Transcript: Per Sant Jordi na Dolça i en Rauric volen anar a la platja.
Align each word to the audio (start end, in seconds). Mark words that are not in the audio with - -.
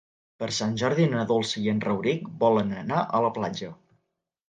Per 0.43 0.47
Sant 0.59 0.73
Jordi 0.83 1.05
na 1.11 1.27
Dolça 1.33 1.63
i 1.67 1.71
en 1.75 1.83
Rauric 1.85 2.27
volen 2.47 2.77
anar 2.83 3.07
a 3.21 3.25
la 3.29 3.35
platja. 3.41 3.75